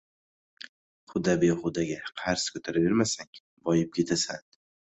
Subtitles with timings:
[1.11, 4.47] –huda-behudaga qarz ko‘taravermasang boyib ketasan;